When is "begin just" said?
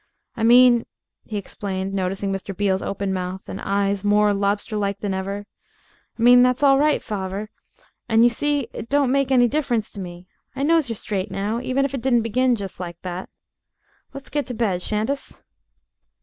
12.23-12.79